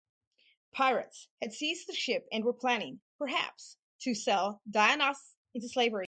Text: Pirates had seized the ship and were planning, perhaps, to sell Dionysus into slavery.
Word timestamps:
Pirates 0.73 1.27
had 1.41 1.53
seized 1.53 1.87
the 1.87 1.93
ship 1.93 2.25
and 2.31 2.43
were 2.43 2.53
planning, 2.53 3.01
perhaps, 3.19 3.77
to 3.99 4.15
sell 4.15 4.61
Dionysus 4.69 5.35
into 5.53 5.69
slavery. 5.69 5.99